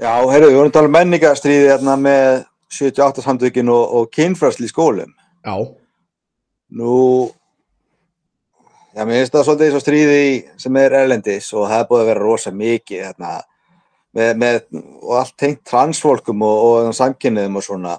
Já, 0.00 0.14
heyrðu, 0.32 0.48
við 0.48 0.56
vorum 0.56 0.70
að 0.70 0.76
tala 0.78 0.88
um 0.88 0.96
menningastriði 0.96 1.68
hérna 1.68 1.98
með 2.00 2.46
78 2.72 3.26
samtökin 3.26 3.68
og, 3.72 3.82
og 3.98 4.10
kynfræsli 4.14 4.68
í 4.68 4.72
skólum. 4.72 5.12
Já, 5.44 5.54
Nú, 6.70 7.26
já, 8.94 9.02
mér 9.02 9.16
finnst 9.24 9.32
það 9.34 9.46
svolítið 9.48 9.66
eins 9.66 9.76
og 9.76 9.82
stríði 9.82 10.18
sem 10.62 10.76
er 10.78 10.94
erlendis 11.00 11.48
og 11.50 11.64
það 11.66 11.80
er 11.80 11.88
búið 11.88 12.02
að 12.02 12.10
vera 12.12 12.22
rosa 12.22 12.52
mikið 12.54 13.00
hérna, 13.08 13.30
með, 14.14 14.30
með, 14.38 14.60
og 15.02 15.16
allt 15.18 15.34
tengt 15.42 15.64
transfólkum 15.66 16.44
og, 16.46 16.60
og 16.68 16.92
samkynniðum 16.94 17.58
og 17.58 17.66
svona. 17.66 17.96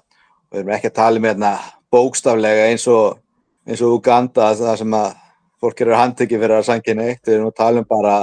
Við 0.52 0.62
erum 0.62 0.72
ekki 0.78 0.92
að 0.92 0.96
tala 1.02 1.20
um 1.20 1.28
hérna 1.28 1.52
bókstaflega 1.92 2.70
eins 2.72 2.88
og, 2.92 3.20
eins 3.68 3.84
og 3.84 3.98
Uganda, 3.98 4.54
það 4.56 4.80
sem 4.86 4.96
að 5.02 5.12
fólk 5.62 5.84
eru 5.84 6.00
handtekið 6.00 6.46
fyrir 6.46 6.58
að 6.62 6.68
samkynna 6.70 7.10
eitt. 7.10 7.22
Við 7.28 7.36
erum 7.36 7.52
að 7.52 7.60
tala 7.60 7.84
um 7.84 7.90
bara, 7.92 8.16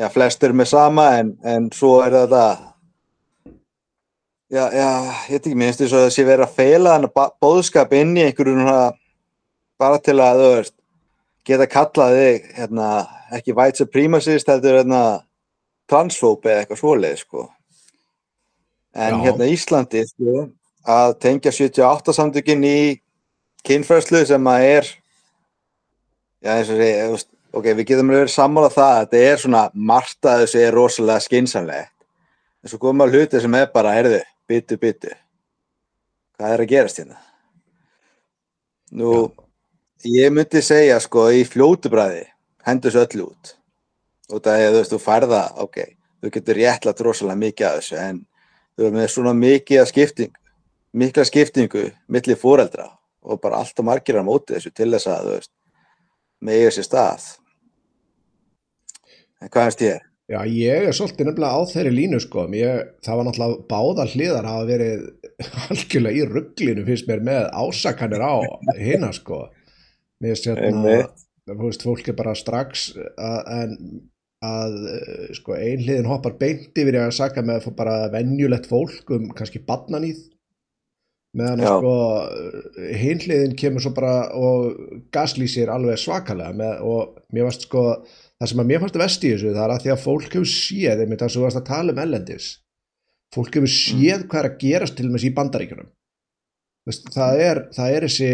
já, 0.00 0.08
flestur 0.12 0.56
með 0.56 0.72
sama 0.72 1.06
en, 1.20 1.36
en 1.44 1.70
svo 1.76 1.98
er 2.04 2.16
þetta 2.22 2.44
Já, 4.50 4.64
já, 4.74 4.86
ég 5.30 5.36
veit 5.36 5.44
ekki, 5.44 5.54
mér 5.54 5.68
finnst 5.70 5.80
þess 5.84 5.94
að 5.94 6.00
það 6.02 6.12
sé 6.16 6.22
verið 6.26 6.42
að 6.42 6.54
feila 6.56 6.92
þannig 6.96 7.18
bóðskap 7.44 7.92
inn 7.94 8.16
í 8.16 8.22
einhverju 8.24 8.54
svona, 8.56 8.78
bara 9.78 10.00
til 10.02 10.14
að, 10.18 10.40
þú 10.40 10.48
veist, 10.56 10.74
geta 11.46 11.68
kallað 11.70 12.14
þig, 12.18 12.48
hérna, 12.56 12.88
ekki 13.38 13.54
white 13.60 13.78
supremacist, 13.78 14.50
heldur, 14.50 14.80
hérna, 14.80 15.02
transfóp 15.90 16.48
eða 16.50 16.64
eitthvað 16.64 16.80
svoleið, 16.82 17.22
sko. 17.22 17.44
En 18.98 19.20
Já. 19.20 19.22
hérna 19.28 19.48
Íslandi, 19.54 20.02
sko, 20.10 20.48
að 20.98 21.14
tengja 21.22 21.54
78 21.54 22.18
samtökin 22.18 22.66
í 22.66 22.80
kynfræslu 23.62 24.24
sem 24.26 24.50
að 24.50 24.66
er, 24.72 24.92
já, 26.42 26.56
eins 26.56 26.74
og 26.74 26.82
segja, 26.82 27.06
ok, 27.52 27.66
við 27.74 27.86
getum 27.92 28.12
verið 28.12 28.32
sammála 28.32 28.70
það, 28.72 28.92
að 28.92 29.02
þetta 29.04 29.22
er 29.30 29.42
svona, 29.42 29.62
margt 29.74 30.28
að 30.28 30.44
þessu 30.44 30.62
er 30.62 30.76
rosalega 30.76 31.24
skynsamlegt. 31.24 31.94
En 32.60 32.72
svo 32.72 32.80
koma 32.82 33.08
hluti 33.08 33.40
sem 33.40 33.56
er 33.56 33.70
bara, 33.74 33.94
heyrðu, 33.96 34.20
byttu, 34.50 34.78
byttu. 34.80 35.14
Hvað 36.36 36.56
er 36.56 36.64
að 36.64 36.72
gerast 36.72 37.00
hérna? 37.00 37.20
Nú, 39.00 39.14
ég 40.06 40.34
myndi 40.34 40.62
segja, 40.64 40.98
sko, 41.02 41.28
í 41.32 41.44
fljótu 41.48 41.92
bræði, 41.92 42.26
hendur 42.66 42.92
þessu 42.92 43.06
öll 43.06 43.26
út. 43.28 43.54
Og 44.30 44.42
það 44.44 44.64
er, 44.64 44.72
þú 44.74 44.82
veist, 44.82 44.94
þú 44.94 45.00
færða, 45.04 45.44
ok, 45.64 45.80
þú 46.20 46.34
getur 46.36 46.60
réttlat 46.60 47.02
rosalega 47.06 47.42
mikið 47.44 47.68
af 47.68 47.78
þessu, 47.80 47.96
en 48.00 48.20
þú 48.76 48.86
erum 48.86 49.00
með 49.00 49.10
svona 49.14 49.34
mikið 49.36 49.82
að 49.82 49.90
skipting, 49.90 50.36
mikla 50.92 51.24
skiptingu 51.26 51.84
milli 52.10 52.36
fóreldra 52.38 52.88
og 53.20 53.40
bara 53.42 53.60
allt 53.60 53.78
og 53.78 53.86
margir 53.86 54.18
á 54.18 54.24
móti 54.26 54.56
þessu 54.56 54.72
til 54.74 54.88
þess 54.94 55.10
að, 55.10 55.26
þú 55.26 55.34
veist, 55.36 55.52
með 56.44 56.60
eiga 56.60 56.76
sér 56.76 56.88
stað. 56.88 57.26
En 59.40 59.48
hvað 59.48 59.68
finnst 59.70 59.84
ég? 59.86 60.06
já, 60.30 60.40
ég 60.46 60.88
er 60.88 60.94
svolítið 60.96 61.30
nefnilega 61.30 61.58
á 61.58 61.60
þeirri 61.70 61.92
línu 61.94 62.20
sko, 62.22 62.44
ég, 62.54 62.92
það 63.04 63.18
var 63.18 63.26
náttúrulega 63.26 63.64
báða 63.70 64.06
hliðar 64.12 64.48
hafa 64.48 64.68
verið 64.68 65.02
algjörlega 65.66 66.20
í 66.20 66.28
rugglinu 66.28 66.86
finnst 66.86 67.08
mér 67.10 67.24
með 67.26 67.48
ásakanir 67.62 68.22
á 68.22 68.34
hina 68.78 69.10
sko. 69.16 69.42
Mér 70.20 70.36
finnst 70.36 70.48
hérna, 70.50 70.96
þú 71.50 71.60
veist, 71.64 71.86
fólk 71.86 72.12
er 72.12 72.18
bara 72.18 72.36
strax 72.38 72.90
að, 72.94 73.40
en 73.56 73.76
að 74.46 74.76
sko, 75.36 75.56
einhliðin 75.56 76.08
hoppar 76.08 76.36
beint 76.40 76.78
yfir 76.78 77.00
að 77.00 77.16
saka 77.18 77.44
með 77.44 77.66
að 77.70 77.78
bara 77.80 77.96
venjulegt 78.14 78.70
fólk 78.70 79.10
um 79.16 79.30
kannski 79.36 79.64
badnanýð 79.66 80.22
meðan 81.36 81.62
að 81.62 81.76
sko 81.78 81.92
hinhliðin 83.00 83.52
kemur 83.58 83.84
svo 83.84 83.92
bara 83.94 84.14
og 84.34 84.80
gaslýsir 85.14 85.70
alveg 85.70 86.00
svakalega 86.02 86.56
með, 86.58 86.80
og 86.82 87.20
mér 87.30 87.46
varst 87.46 87.68
sko 87.68 87.84
það 88.40 88.50
sem 88.50 88.62
að 88.64 88.72
mér 88.72 88.82
fannst 88.82 88.98
vest 88.98 89.26
í 89.26 89.30
þessu 89.34 89.52
það 89.54 89.62
er 89.66 89.74
að 89.76 89.84
því 89.84 89.92
að 89.94 90.02
fólk 90.06 90.34
hefur 90.34 90.50
séð 90.50 91.04
einmitt 91.04 91.22
það 91.22 91.32
sem 91.32 91.40
þú 91.40 91.46
varst 91.46 91.60
að 91.60 91.70
tala 91.70 91.94
um 91.94 92.02
ellendis 92.04 92.50
fólk 93.34 93.58
hefur 93.58 93.72
séð 93.72 94.24
hvað 94.26 94.40
er 94.42 94.48
að 94.48 94.56
gerast 94.64 94.96
til 94.98 95.10
með 95.10 95.26
í 95.28 95.34
bandaríkjunum. 95.36 95.90
Veist, 96.88 97.10
það, 97.14 97.42
er, 97.44 97.60
það 97.76 97.96
er 97.96 98.06
þessi 98.08 98.30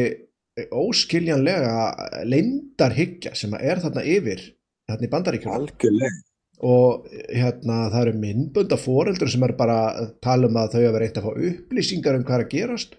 óskiljanlega 0.72 2.22
leyndarhyggja 2.30 3.34
sem 3.36 3.52
að 3.56 3.66
er 3.72 3.82
þarna 3.82 4.06
yfir 4.14 4.44
þarna 4.88 5.08
í 5.08 5.12
bandaríkjunum. 5.12 5.58
Algjörlega. 5.60 6.22
Og 6.64 7.08
hérna 7.28 7.86
það 7.92 7.98
eru 8.02 8.20
myndbunda 8.20 8.78
fóreldur 8.80 9.28
sem 9.28 9.42
er 9.44 9.56
bara 9.58 9.80
að 9.90 10.12
tala 10.24 10.48
um 10.48 10.56
að 10.56 10.76
þau 10.76 10.84
hafa 10.86 11.02
reynt 11.02 11.18
að 11.20 11.26
fá 11.26 11.42
upplýsingar 11.50 12.16
um 12.16 12.24
hvað 12.24 12.38
er 12.38 12.46
að 12.46 12.54
gerast 12.54 12.96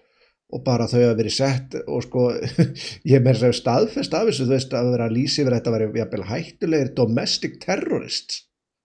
og 0.48 0.62
bara 0.64 0.86
þau 0.88 1.00
hafa 1.00 1.16
verið 1.18 1.34
sett 1.34 1.74
og 1.84 2.04
sko 2.06 2.28
ég 3.12 3.24
með 3.24 3.40
þess 3.40 3.48
að 3.48 3.56
staðfest 3.58 4.14
af 4.14 4.28
þessu 4.28 4.46
þú 4.46 4.54
veist 4.54 4.76
að 4.78 4.92
vera 4.94 5.08
að 5.08 5.16
lýsa 5.18 5.42
yfir 5.42 5.56
þetta 5.58 5.72
að 5.72 5.78
vera 5.78 6.02
jafnvel 6.02 6.28
hættulegir 6.30 6.92
domestic 7.00 7.58
terrorists 7.64 8.44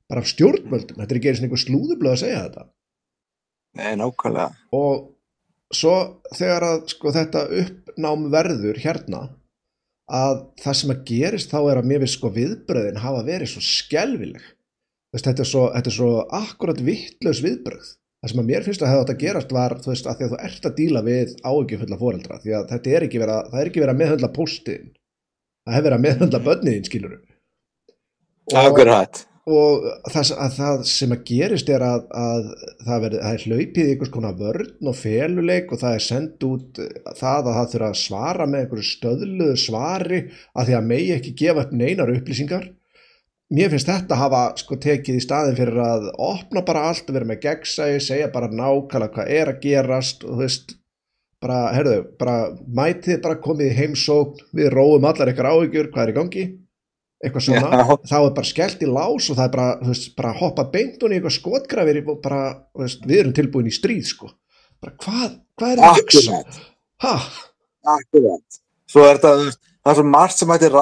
bara 0.09 0.23
af 0.23 0.29
stjórnvöldum, 0.29 0.99
þetta 0.99 1.13
er 1.13 1.19
ekki 1.19 1.31
eins 1.31 1.39
og 1.41 1.47
einhver 1.47 1.63
slúðublöð 1.63 2.13
að 2.13 2.19
segja 2.21 2.41
þetta. 2.45 2.65
Nei, 3.79 3.93
nákvæmlega. 3.97 4.49
og 4.77 5.09
svo 5.73 5.93
þegar 6.37 6.65
að 6.67 6.83
sko, 6.93 7.13
þetta 7.15 7.45
uppnám 7.61 8.27
verður 8.33 8.81
hérna 8.83 9.21
að 10.13 10.43
það 10.61 10.75
sem 10.79 10.93
að 10.93 11.05
gerist 11.07 11.53
þá 11.53 11.59
er 11.61 11.79
að 11.79 11.87
mér 11.89 12.03
við 12.03 12.11
sko 12.13 12.29
viðbröðin 12.35 13.01
hafa 13.01 13.23
verið 13.25 13.53
svo 13.53 13.63
skelvileg 13.65 14.45
Þess, 15.13 15.25
þetta, 15.27 15.43
er 15.43 15.49
svo, 15.49 15.67
þetta 15.75 15.91
er 15.91 15.97
svo 15.97 16.13
akkurat 16.33 16.79
vittlaus 16.81 17.43
viðbröð 17.45 17.91
það 18.23 18.31
sem 18.31 18.39
að 18.39 18.47
mér 18.49 18.63
finnst 18.63 18.83
að 18.83 18.91
hefða 18.93 19.03
þetta 19.03 19.21
gerast 19.21 19.51
var 19.51 19.73
þú 19.83 19.91
veist 19.91 20.07
að 20.07 20.15
því 20.17 20.25
að 20.25 20.31
þú 20.33 20.39
ert 20.47 20.67
að 20.69 20.77
díla 20.77 21.03
við 21.03 21.33
áhyggjufulla 21.43 21.99
foreldra 21.99 22.39
því 22.39 22.55
að 22.55 22.65
þetta 22.71 22.93
er 22.93 23.05
ekki 23.07 23.19
verið 23.19 23.35
að, 23.35 23.49
það 23.51 23.59
er 23.59 23.69
ekki 23.69 23.83
verið 23.83 23.93
að 23.93 24.01
meðhöndla 24.01 24.29
póstin. 24.37 24.89
Það 25.63 25.75
hefur 25.75 25.87
verið 25.87 25.97
að 25.97 26.05
meðhöndla 26.07 26.41
börniðin 26.47 26.87
skilur 26.87 27.13
Akkurat. 28.59 29.21
og 29.43 29.85
það, 30.13 30.31
að 30.45 30.55
það 30.57 30.85
sem 30.93 31.15
að 31.15 31.25
gerist 31.27 31.71
er 31.71 31.83
að, 31.83 32.05
að 32.23 32.47
það, 32.85 33.03
veri, 33.05 33.19
það 33.25 33.35
er 33.35 33.45
hlaupið 33.47 33.83
í 33.83 33.93
einhvers 33.93 34.13
konar 34.13 34.37
vörn 34.39 34.89
og 34.91 34.97
feluleik 34.99 35.75
og 35.75 35.83
það 35.83 35.97
er 35.97 36.05
sendt 36.07 36.47
út 36.47 36.81
það 37.19 37.49
að 37.49 37.57
það 37.57 37.71
þurfa 37.73 37.91
að 37.91 38.01
svara 38.05 38.47
með 38.47 38.63
einhverju 38.63 38.87
stöðluðu 38.89 39.59
svari 39.59 40.21
að 40.55 40.71
því 40.71 40.77
að 40.79 40.89
megi 40.93 41.13
ekki 41.17 41.35
gefa 41.43 41.67
upp 41.67 41.75
neinar 41.75 42.13
upplýsingar 42.15 42.69
mér 43.53 43.73
finnst 43.73 43.89
þetta 43.89 44.17
hafa 44.17 44.43
sko 44.59 44.77
tekið 44.81 45.19
í 45.19 45.23
staðin 45.23 45.57
fyrir 45.57 45.81
að 45.83 46.09
opna 46.17 46.63
bara 46.65 46.87
allt, 46.89 47.11
vera 47.13 47.27
með 47.29 47.43
gegnsæi, 47.45 47.99
segja 48.03 48.31
bara 48.33 48.51
nákvæmlega 48.51 49.13
hvað 49.13 49.31
er 49.37 49.53
að 49.53 49.61
gerast 49.63 50.25
og 50.25 50.35
þú 50.35 50.41
veist 50.41 50.75
bara, 51.43 51.59
herðu, 51.75 51.95
bara 52.19 52.35
mætið 52.67 53.21
bara 53.23 53.41
komið 53.43 53.71
í 53.71 53.77
heimsókn 53.81 54.45
við 54.55 54.69
róum 54.73 55.07
allar 55.07 55.31
eitthvað 55.31 55.57
áhyggjur, 55.57 55.89
hvað 55.93 56.05
er 56.05 56.13
í 56.13 56.17
gangi 56.19 56.45
eitthvað 57.23 57.45
svona, 57.45 57.79
Já. 57.79 57.97
þá 58.09 58.15
er 58.19 58.31
bara 58.35 58.49
skellt 58.49 58.81
í 58.83 58.87
lás 58.89 59.29
og 59.31 59.37
það 59.37 59.45
er 59.45 59.51
bara, 59.53 59.67
þú 59.79 59.91
veist, 59.93 60.07
bara 60.17 60.37
hoppa 60.39 60.65
beint 60.73 61.03
og 61.03 61.11
í 61.13 61.17
eitthvað 61.17 61.35
skotgrafir 61.37 61.99
og 62.03 62.17
bara, 62.23 62.41
þú 62.73 62.83
veist, 62.83 63.05
við 63.07 63.21
erum 63.21 63.35
tilbúin 63.37 63.69
í 63.69 63.75
stríð, 63.75 64.07
sko 64.09 64.31
bara 64.83 64.95
hvað, 64.99 65.37
hvað 65.59 65.73
er 65.73 65.81
það 65.81 65.89
að 65.89 65.99
hugsa? 66.01 66.39
Akkurat. 67.03 67.37
Akkurat. 67.93 68.59
Svo 68.91 69.05
er 69.07 69.17
þetta, 69.17 69.31
þú 69.39 69.47
veist, 69.47 69.61
það 69.83 69.91
er 69.91 69.99
svo 69.99 70.05
margt 70.07 70.39
sem 70.39 70.53
hættir 70.53 70.75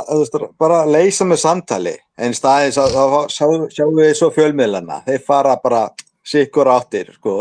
bara 0.62 0.81
að 0.84 0.94
leysa 0.95 1.25
með 1.25 1.41
samtali. 1.41 1.94
En 2.22 2.35
staðins 2.38 2.78
að 2.81 3.17
sjáum 3.34 3.97
við 3.97 4.13
svo 4.17 4.29
fjölmiðlana, 4.35 5.01
þeir 5.07 5.23
fara 5.25 5.57
bara 5.62 5.88
sikkur 6.28 6.69
áttir, 6.69 7.13
sko. 7.17 7.38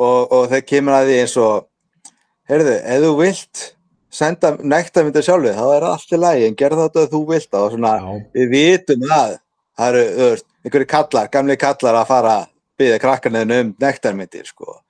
Og, 0.00 0.32
og 0.32 0.48
þeir 0.50 0.64
kemur 0.66 0.96
að 0.96 1.10
því 1.10 1.18
eins 1.22 1.36
og 1.38 1.68
heyrðu, 2.50 2.76
ef 2.80 3.04
þú 3.04 3.12
vilt 3.20 3.66
senda 4.10 4.56
nekta 4.58 5.04
myndir 5.06 5.24
sjálfið, 5.24 5.58
þá 5.58 5.66
er 5.76 5.86
allt 5.86 6.14
í 6.14 6.18
lagi 6.18 6.46
en 6.48 6.58
gerð 6.58 6.84
þetta 6.84 7.04
að 7.04 7.12
þú 7.14 7.24
vilt. 7.30 7.50
Og 7.54 7.74
svona 7.74 7.96
Já, 8.00 8.14
við 8.34 8.54
vitum 8.54 9.04
að 9.06 9.34
það 9.78 9.90
eru, 9.90 10.04
þú 10.14 10.30
veist, 10.30 10.46
einhverju 10.64 10.90
kallar, 10.90 11.32
gamli 11.32 11.58
kallar 11.60 12.00
að 12.00 12.08
fara 12.10 12.36
að 12.40 12.48
byggja 12.80 13.02
krakkarniðin 13.02 13.58
um 13.58 13.74
nektarmyndir, 13.84 14.48
sko. 14.48 14.80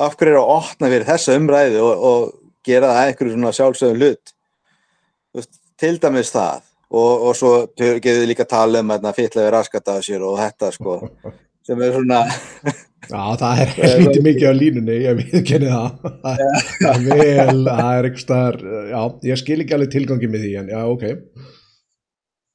Af 0.00 0.16
hverju 0.16 0.32
er 0.32 0.40
að 0.40 0.54
opna 0.54 0.88
fyrir 0.88 1.08
þessa 1.10 1.36
umræðu 1.36 1.82
og, 1.84 2.06
og 2.08 2.22
gera 2.64 2.94
það 2.94 3.10
einhverju 3.10 3.34
svona 3.34 3.52
sjálfsögum 3.58 4.00
hlut? 4.00 4.32
Veist, 5.32 5.52
til 5.80 5.98
dæmis 6.02 6.32
það. 6.34 6.64
Og, 6.92 7.26
og 7.28 7.36
svo 7.36 7.52
getur 7.72 8.20
við 8.20 8.26
líka 8.28 8.44
að 8.44 8.52
tala 8.52 8.80
um 8.84 8.90
að 8.92 9.12
fytlaði 9.16 9.52
raskat 9.54 9.86
af 9.88 10.02
sér 10.04 10.24
og 10.28 10.34
þetta, 10.36 10.68
sko, 10.74 10.96
sem 11.66 11.80
er 11.80 11.94
svona, 11.94 12.18
já 13.08 13.22
það 13.40 13.62
er 13.62 13.72
helviti 13.78 14.24
mikið 14.26 14.52
á 14.52 14.54
línunni, 14.58 14.98
ég 15.06 15.22
viðkenni 15.22 15.70
það. 15.72 16.10
Það 16.82 16.92
er 16.92 17.06
vel, 17.06 17.62
það 17.68 17.94
er 17.94 18.08
eitthvað 18.08 18.24
staðar, 18.26 18.58
já, 18.90 19.00
ég 19.30 19.40
skil 19.40 19.58
ekki 19.64 19.76
alveg 19.78 19.94
tilgangi 19.94 20.30
með 20.34 20.44
því, 20.44 20.52
en 20.60 20.70
já, 20.74 20.82
ok. 20.90 21.48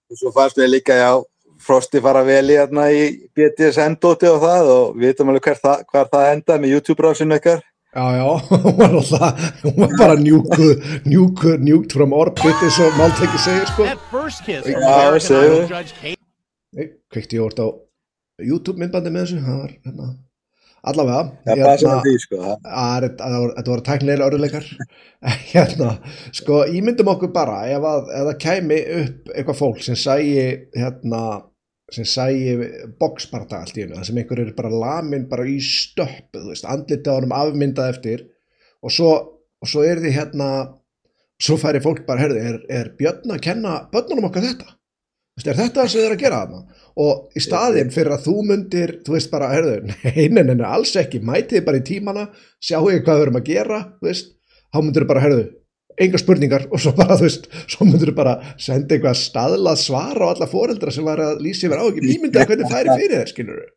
Og 0.07 0.21
svo 0.21 0.31
fannst 0.35 0.62
við 0.62 0.71
líka, 0.75 1.00
já, 1.01 1.12
Frosti 1.57 1.97
fara 2.06 2.21
vel 2.21 2.51
í 2.53 2.57
hérna 2.59 2.83
í 2.94 3.01
BDSM-dóti 3.33 4.30
og 4.30 4.44
það 4.44 4.68
og 4.69 4.97
við 5.00 5.09
vitum 5.09 5.31
alveg 5.31 5.47
hver 5.47 5.62
það, 5.63 5.80
hver 5.89 6.12
það 6.12 6.27
endaði 6.35 6.63
með 6.63 6.73
YouTube-rásinu 6.75 7.39
ykkar. 7.39 7.63
Já, 7.97 8.05
já, 8.13 8.25
hún 8.63 8.75
var 8.77 8.91
alltaf, 8.94 9.39
hún 9.63 9.73
var 9.81 9.94
bara 9.97 10.15
njúkuð, 10.21 10.73
njúkuð, 11.09 11.55
njúkt 11.65 11.95
from 11.97 12.11
orbit 12.13 12.59
eins 12.61 12.77
og 12.85 12.94
máltæki 12.99 13.39
segir, 13.41 13.65
sko. 13.71 13.88
Judge 15.71 15.95
Kate 15.97 16.21
Nei, 16.77 16.85
kveikti 17.09 17.39
ég 17.39 17.45
orð 17.47 17.61
á 17.63 17.67
YouTube 18.45 18.77
myndbandi 18.83 19.09
með 19.15 19.23
þessu, 19.25 19.39
það 19.47 19.57
var, 19.63 19.73
hérna, 19.88 20.07
allavega, 20.91 21.23
Það 21.47 21.63
passa 21.65 21.89
með 21.95 22.05
því, 22.05 22.13
sko. 22.27 22.41
það- 22.44 22.69
að 22.83 23.07
þetta 23.07 23.71
voru- 23.73 23.85
tæknilega 23.89 24.27
orðuleikar 24.29 24.69
hérna, 25.55 25.89
sko, 26.38 26.61
ímyndum 26.77 27.09
okkur 27.15 27.33
bara 27.33 27.63
ef, 27.71 27.81
að, 27.95 28.11
ef 28.19 28.27
það 28.29 28.39
kæmi 28.45 28.79
upp 29.01 29.33
eitthvað 29.33 29.59
fólk 29.63 29.81
sem 29.88 29.97
sæi 29.97 30.29
hérna, 30.77 31.23
sem 31.94 32.07
sæi 32.07 32.56
boxbarta 33.00 33.62
allt 33.62 33.78
í 33.78 33.86
hennu, 33.86 33.95
það 33.95 34.10
sem 34.10 34.18
einhver 34.19 34.42
er 34.44 34.56
bara 34.57 34.72
lamin 34.74 35.28
bara 35.30 35.45
í 35.48 35.56
veist, 35.60 36.66
andlita 36.68 37.16
á 37.16 37.18
honum 37.18 37.36
afmyndað 37.36 37.94
eftir 37.94 38.25
og 38.84 38.92
svo, 38.92 39.12
og 39.63 39.72
svo 39.72 39.86
er 39.88 40.01
því 40.04 40.12
hérna 40.18 40.50
svo 41.42 41.57
færi 41.62 41.81
fólk 41.84 42.04
bara, 42.07 42.25
herði, 42.25 42.42
er, 42.50 42.57
er 42.74 42.89
Björn 42.98 43.36
að 43.36 43.44
kenna 43.45 43.78
börnunum 43.94 44.28
okkar 44.30 44.45
þetta? 44.45 44.74
Þú 45.38 45.39
veist, 45.39 45.50
er 45.51 45.60
þetta 45.60 45.80
það 45.84 45.92
sem 45.92 46.00
þið 46.00 46.07
er 46.07 46.16
að 46.16 46.24
gera 46.24 46.42
þarna? 46.42 46.84
Og 47.06 47.38
í 47.38 47.44
staðinn 47.45 47.94
fyrir 47.94 48.16
að 48.16 48.24
þú 48.25 48.36
myndir, 48.48 48.94
þú 49.06 49.13
veist 49.13 49.31
bara, 49.33 49.51
herðu, 49.54 49.75
nei, 50.04 50.25
nei, 50.33 50.44
nei, 50.50 50.66
alls 50.66 50.95
ekki, 50.98 51.22
mætið 51.25 51.66
bara 51.68 51.81
í 51.81 51.86
tímana, 51.86 52.25
sjáu 52.57 52.88
ekki 52.90 53.06
hvað 53.06 53.19
við 53.19 53.28
erum 53.28 53.40
að 53.40 53.51
gera, 53.51 53.81
þá 54.01 54.80
myndir 54.81 55.07
bara, 55.10 55.24
herðu, 55.24 55.45
enga 55.97 56.19
spurningar 56.21 56.67
og 56.71 56.81
svo 56.81 56.94
bara, 56.97 57.17
þú 57.17 57.25
veist, 57.25 57.47
svo 57.69 57.88
myndir 57.88 58.11
þið 58.11 58.19
bara 58.19 58.35
senda 58.61 58.95
eitthvað 58.95 59.17
staðlað 59.21 59.81
svar 59.81 60.21
á 60.21 60.25
alla 60.29 60.49
foreldra 60.51 60.94
sem 60.94 61.07
var 61.07 61.21
að 61.23 61.41
lýsa 61.45 61.67
yfir 61.67 61.81
á 61.81 61.85
ekki, 61.88 62.05
nýmyndið 62.05 62.51
hvernig 62.51 62.71
færi 62.73 62.94
fyrir 62.99 63.15
þér, 63.15 63.31
skilur 63.33 63.63
þau? 63.63 63.73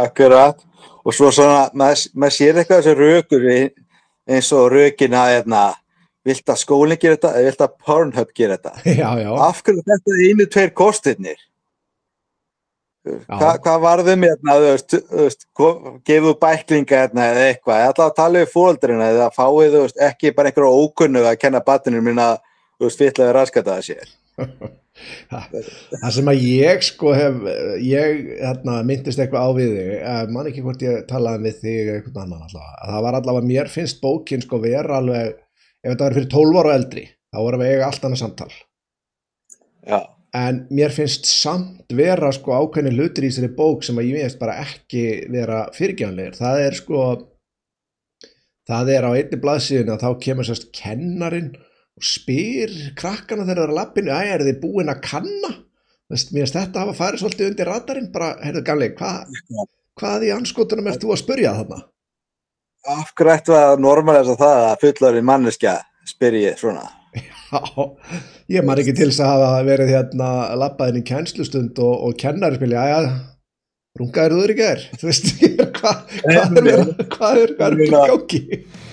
Akkurat, 0.00 0.64
og 1.02 1.16
svo 1.16 1.32
svona, 1.34 1.66
maður, 1.74 2.06
maður 2.14 2.36
sér 2.36 2.60
eitthvað 2.62 2.82
þessi 2.84 2.96
rökur 3.00 3.46
eins 4.30 4.50
og 4.56 4.70
rökina, 4.72 5.26
hérna, 5.34 5.64
vilt 6.26 6.52
að 6.52 6.60
skólinn 6.62 7.00
gera 7.00 7.18
þetta 7.18 7.34
eða 7.36 7.50
vilt 7.50 7.64
að 7.66 7.76
Pornhub 7.86 8.34
gera 8.36 8.58
þetta? 8.58 8.74
Já, 9.00 9.08
já, 9.20 9.30
Af 9.48 9.62
hverju 9.66 9.82
er 9.82 9.90
þetta 9.92 10.18
einu, 10.28 10.48
tveir 10.54 10.74
kostirnir? 10.76 11.46
Hva, 13.28 13.54
hvað 13.62 13.80
varðum 13.84 14.26
hérna, 14.26 14.56
gefið 16.08 16.36
bæklinga 16.42 17.02
hérna 17.04 17.26
eða 17.32 17.46
eitthvað, 17.48 17.80
eða 17.80 17.88
alltaf 17.90 18.06
að 18.06 18.18
tala 18.18 18.42
við 18.42 18.52
fóreldrina 18.54 19.08
eða 19.14 19.30
fáið, 19.34 19.76
veist, 19.78 20.02
ekki 20.10 20.34
bara 20.36 20.50
einhverju 20.50 20.84
ókunnu 20.84 21.24
að 21.26 21.40
kenna 21.42 21.62
batinu 21.66 22.02
mín 22.04 22.20
að, 22.22 22.38
fytlaði 22.80 23.34
raskata 23.36 23.78
það 23.78 23.88
sér. 23.88 24.14
það 25.30 26.14
sem 26.16 26.30
að 26.32 26.44
ég 26.44 26.84
sko 26.84 27.12
hef, 27.16 27.42
ég 27.84 28.22
hérna, 28.40 28.78
myndist 28.86 29.20
eitthvað 29.22 29.46
á 29.46 29.50
við 29.56 29.74
þig, 29.76 29.90
eh, 29.98 30.22
man 30.34 30.50
ekki 30.50 30.64
hvort 30.64 30.84
ég 30.84 31.04
talaði 31.10 31.46
við 31.46 31.60
þig 31.64 31.92
eitthvað 31.96 32.22
annan 32.24 32.46
allavega, 32.48 32.88
það 32.92 33.04
var 33.06 33.20
allavega, 33.20 33.50
mér 33.52 33.72
finnst 33.72 34.00
bókin 34.02 34.44
sko 34.44 34.60
vera 34.62 35.00
alveg, 35.00 35.36
ef 35.82 35.92
þetta 35.92 36.06
var 36.06 36.18
fyrir 36.18 36.32
12 36.36 36.62
ára 36.62 36.78
eldri, 36.80 37.06
þá 37.30 37.42
vorum 37.44 37.64
við 37.64 37.74
eiga 37.74 37.90
allt 37.90 38.08
annað 38.08 38.22
samtal. 38.24 38.50
Já, 39.80 40.00
en 40.36 40.60
mér 40.70 40.92
finnst 40.94 41.26
samt 41.26 41.90
vera 41.96 42.30
sko 42.34 42.54
ákveðni 42.54 42.92
hlutir 42.94 43.26
í 43.26 43.30
þessari 43.32 43.54
bók 43.56 43.82
sem 43.86 43.98
að 43.98 44.10
ég 44.10 44.20
veist 44.20 44.38
bara 44.40 44.60
ekki 44.62 45.04
vera 45.32 45.64
fyrirgjáðanlegir 45.74 46.38
það 46.38 46.62
er 46.66 46.78
sko 46.78 47.00
það 48.70 48.92
er 48.94 49.08
á 49.08 49.10
einni 49.10 49.40
blaðsíðin 49.42 49.90
að 49.94 50.04
þá 50.04 50.10
kemur 50.26 50.46
sérst 50.46 50.70
kennarin 50.76 51.50
og 51.98 52.06
spyr 52.06 52.76
krakkana 52.98 53.48
þegar 53.48 53.56
það 53.56 53.64
er 53.66 53.74
að 53.74 53.80
lappinu 53.80 54.14
æ, 54.14 54.20
er 54.22 54.46
þið 54.46 54.62
búin 54.62 54.92
að 54.92 55.02
kanna 55.08 55.56
Vist, 56.10 56.32
mér 56.34 56.42
finnst 56.42 56.56
þetta 56.56 56.82
hafa 56.82 56.94
farið 56.98 57.20
svolítið 57.22 57.48
undir 57.52 57.68
radarinn 57.70 58.08
bara, 58.10 58.32
heyrðu 58.42 58.64
gamli, 58.66 58.88
hvað 58.98 59.28
hvað 60.00 60.26
í 60.26 60.30
anskotunum 60.34 60.88
ert 60.90 61.02
þú 61.02 61.12
að 61.14 61.20
spurja 61.22 61.52
þarna? 61.58 61.82
af 62.90 63.12
hverju 63.14 63.34
ættu 63.34 63.54
að 63.56 63.82
normalisa 63.84 64.36
það 64.40 64.64
að 64.70 64.80
fullari 64.84 65.22
manneskja 65.22 65.74
spyrji 66.08 66.54
svona? 66.58 66.86
Já, 67.50 67.60
ég 68.54 68.66
man 68.66 68.78
ekki 68.78 68.94
til 68.94 69.08
þess 69.10 69.24
að 69.26 69.32
hafa 69.42 69.64
verið 69.66 69.88
hérna 69.90 70.28
labbaðin 70.60 71.00
í 71.00 71.06
kænslustund 71.08 71.80
og, 71.82 71.94
og 72.06 72.14
kennari 72.20 72.60
spilja, 72.60 72.84
já, 72.86 73.00
rungaður 73.98 74.36
þú 74.36 74.44
er 74.44 74.52
ekki 74.54 74.68
er, 74.68 74.84
þú 75.00 75.08
veist, 75.08 75.32
hvað 75.80 76.04
hva 76.20 76.30
er, 76.36 76.54
hvað 76.54 76.60
er, 76.76 77.02
hvað 77.16 77.42
er, 77.42 77.42
hvað 77.42 77.42
er, 77.42 77.42
hvað 77.42 77.42
er, 77.42 77.42
hvað 77.42 77.42
er, 77.42 77.50
hvað 77.50 77.50
er, 77.50 77.56
hvað 77.58 77.74
er, 77.80 77.88
hvað 77.90 78.14
er, 78.14 78.22
hvað 78.30 78.54
er, 78.60 78.88